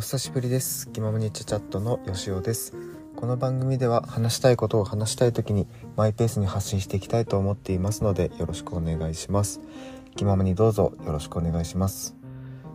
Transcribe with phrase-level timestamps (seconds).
[0.00, 0.88] お久しぶりです。
[0.92, 2.72] 気ままにチャチャットのよしおです。
[3.16, 9.60] この番組では話したいことを話したい時にマイペースに発信していきたいと思っていますのでよろしくお願いします。
[10.16, 12.16] 気ままにどうぞよろしくお願いします。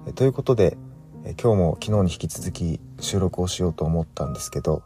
[0.06, 0.78] えということで
[1.24, 4.84] え今日も昨日に引き続き収録をしようと思ったんですけど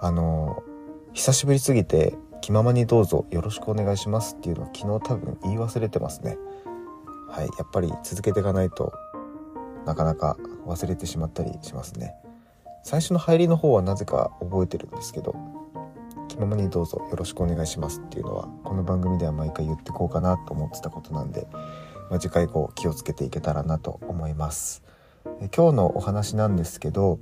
[0.00, 0.64] あの
[1.12, 6.38] 久しぶりすぎて気ままにどうぞよろしくお願いしますっていうのを昨日多分言い忘れてますね。
[7.28, 8.92] はいやっぱり続けていかないと
[9.86, 10.36] なかなか
[10.66, 12.14] 忘れてしまったりしますね。
[12.84, 15.36] 最初の入りの方はなぜか覚えてるんですけど
[16.28, 21.46] 気ままにどうぞよろしくお願いしますっていうのはこの番組では毎回言ってこうかなと思ってたことなんで、
[22.10, 24.82] まあ、次回以降気をつけていけたらなと思います。
[25.40, 27.20] え今日のお話なんですけど、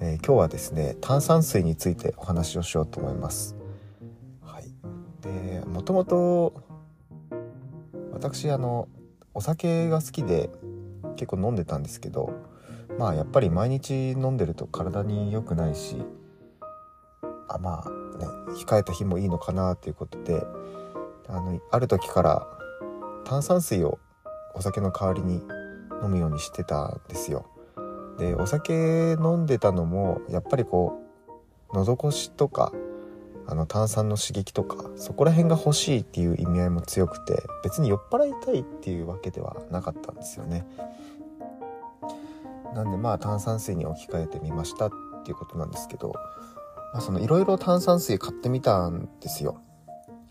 [0.00, 3.56] えー、今日はですね炭酸水についてお話をしようと思います。
[4.42, 4.70] はい。
[5.22, 6.54] でもともと
[8.12, 8.88] 私あの
[9.34, 10.50] お酒が好きで
[11.16, 12.32] 結構飲んでたんですけど
[12.98, 16.02] まあやっぱり毎日飲んでると体に良くないし
[17.48, 20.42] あまあね控えた日もいいのかなっていうことで
[21.28, 22.46] あのある時から
[23.24, 23.98] 炭酸水を
[24.54, 25.42] お酒の代わりに
[26.02, 27.46] 飲むようにしてたんですよ。
[28.18, 30.98] でお酒飲んでたのもやっぱりこ
[31.72, 32.72] う喉越しとか
[33.46, 40.66] あの炭酸の刺激とかそこら辺が欲しいっていう意味合いも強くて別に酔っ払いたいっていうわけではなかったんですよね。
[42.76, 44.90] なんでまあ炭酸水に置き換えてみましたっ
[45.24, 46.12] ていうことなんですけど、
[46.92, 49.62] まあ、そのいろいろ炭酸水買ってみたんですよ。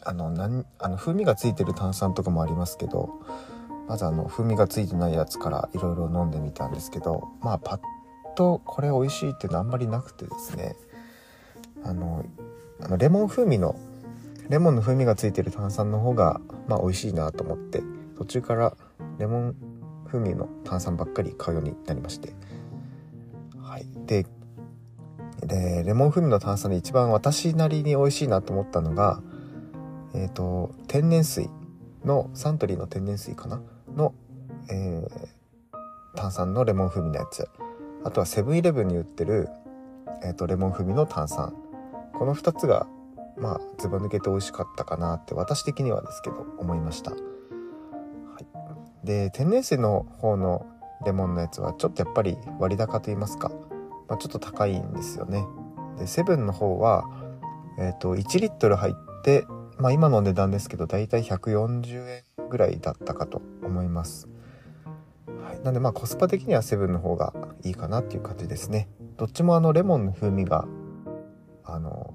[0.04, 3.10] あのなんあの風味がついてる炭酸とかもありますけど
[3.88, 7.80] まずあの風味がついてないやつからいろいろ飲んでみたんですけどまあパッ
[8.36, 10.76] とこれ美味しいっていうのはあんまりなくてですね
[11.84, 12.24] あの
[12.80, 13.76] あのレモン風味の
[14.48, 17.82] レモンの風味がついてる炭酸の方がまあ美味しいなと思って
[18.16, 18.78] 途中から
[19.18, 19.56] レモン
[20.06, 22.34] 風味の炭酸ばっかり買うようになりまして。
[23.62, 23.86] はい。
[24.06, 24.26] で、
[25.42, 29.22] で、レモン風味の炭酸で一番私なりに美味しいなと思ったのが、
[30.14, 31.50] え、ー、と、天然水
[32.04, 33.62] の、サントリーの天然水かな？
[33.96, 34.14] の、
[34.70, 35.28] えー、
[36.16, 37.48] 炭酸のレモン風味のやつ。
[38.04, 39.50] あとはセブンイレブンに売ってる、
[40.24, 41.54] えっ、ー、と、レモン風味の炭酸。
[42.14, 42.88] この2つが、
[43.38, 47.12] まあ、ずば抜けて美味しかったかなって、私的にはですけど、思いました。
[49.06, 50.66] で天然水の方の
[51.06, 53.50] レモンのやつはちょっとやっぱり割高と言いますか、
[54.08, 55.46] まあ、ちょっと高いんですよね。
[55.98, 57.06] でセブンの方は、
[57.80, 58.94] えーと、1リットル入っ
[59.24, 59.46] て、
[59.78, 64.28] まあ、今の値段ですけどだいたい140円ぐらいだったかと思います、
[65.44, 67.34] はい、なんでまあコスパ的にはセブンの方が
[67.64, 68.90] いいかなっていう感じですね。
[69.18, 70.68] どっちもあのレモンの風味が
[71.64, 72.14] あの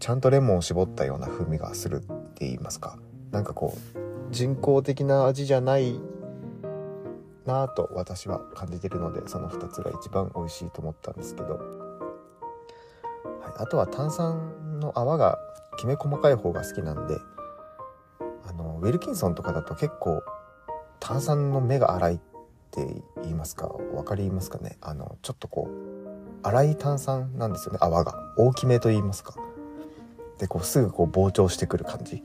[0.00, 2.98] ちゃんとレモンを絞ったような風味がするって言いますか。
[3.30, 6.00] なんかこう人工的な味じゃない
[7.44, 11.62] なぁと私は感じてるのでその2つが一番美味しいと思ったんですけど、はい、
[13.58, 15.38] あとは炭酸の泡が
[15.78, 17.18] きめ細かい方が好きなんで
[18.46, 20.22] あのウィルキンソンとかだと結構
[20.98, 22.18] 炭酸の目が粗いっ
[22.70, 22.86] て
[23.22, 24.78] 言いますか分かりますかね？
[24.80, 28.14] あのちょっとこう粗い炭酸なんですよね泡が。
[28.38, 29.34] 大きめと言いますか。
[30.38, 32.22] でこうすぐこう膨張してくる感じ。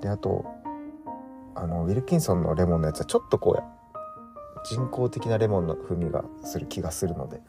[0.00, 0.44] であと
[1.56, 7.40] あのウィルキンソンのレモンのやつはちょっとこう人工的なレモンの風味がする気がするので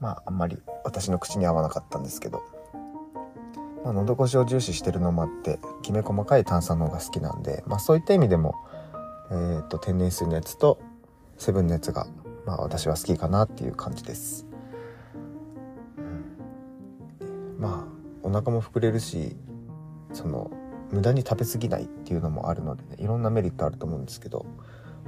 [0.00, 2.42] まああんまり私の口に合わなかったんですけど、
[3.84, 8.54] まあ、喉越しを重視してるのもあってきめ細かい炭酸の方が好きなんで、まあ、そういった意味でも、
[9.30, 10.78] えー、と天然水のやつと
[11.38, 12.06] セブンのやつが、
[12.44, 14.46] まあ、私は好きかなっていう感じです。
[15.96, 16.00] う
[17.24, 19.36] ん、まあお腹も膨れるし
[20.12, 20.50] その
[20.92, 24.46] 無駄に食べ過ぎないっていうのもあるのでねいろんなメリットあると思うんですけど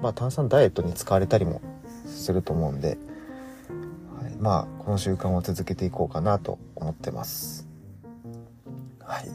[0.02, 1.60] まあ炭酸ダイエットに使われたりも
[2.06, 2.98] すると思うんで、
[4.20, 7.68] はい、まあこの習慣を続けていこうかなと思ってます。
[9.00, 9.28] はい。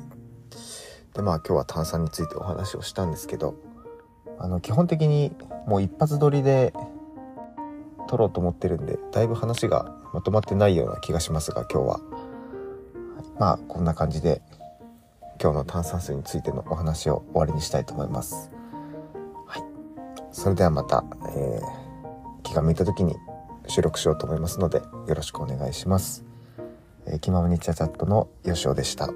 [1.13, 3.55] でまあ今日は炭酸についてお話をしたんですけど
[4.39, 5.31] あの基本的に
[5.67, 6.73] もう一発撮りで
[8.07, 14.41] 撮ろうと思ってるんでだいぶ話がまとまってないような気がしますが今日は、はい、まあこんな感じで
[15.41, 18.51] 今日の炭酸水についてのお話を終わりにしたいと思います。
[19.47, 19.63] はい。
[20.31, 21.05] それではまた、
[21.35, 23.15] えー、気が向いた時に
[23.67, 26.25] 収録しようと思いますので、よろしくお願いします。
[27.05, 29.13] えー、気ままにチャチャットのよしおでした。